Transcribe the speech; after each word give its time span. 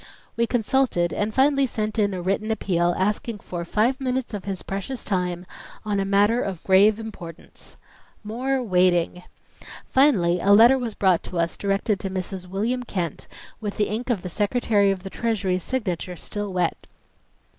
We 0.35 0.47
consulted, 0.47 1.13
and 1.13 1.31
finally 1.31 1.67
sent 1.67 1.99
in 1.99 2.11
a 2.11 2.23
written 2.23 2.49
appeal, 2.49 2.95
asking 2.97 3.37
for 3.37 3.63
"five 3.63 4.01
minutes 4.01 4.33
of 4.33 4.45
his 4.45 4.63
precious 4.63 5.03
time 5.03 5.45
on 5.85 5.99
a 5.99 6.05
matter 6.05 6.41
of 6.41 6.63
grave 6.63 6.97
importance." 6.99 7.75
More 8.23 8.63
waiting! 8.63 9.21
Finally 9.89 10.39
a 10.39 10.53
letter 10.53 10.79
was 10.79 10.95
brought 10.95 11.21
to 11.25 11.37
us 11.37 11.55
directed 11.55 11.99
to 11.99 12.09
Mrs. 12.09 12.47
William 12.47 12.81
Kent, 12.81 13.27
with 13.59 13.77
the 13.77 13.89
ink 13.89 14.09
of 14.09 14.23
the 14.23 14.29
Secretary 14.29 14.89
of 14.89 15.03
the 15.03 15.11
Treasury's 15.11 15.61
signature 15.61 16.15
still 16.15 16.51
wet. 16.51 16.87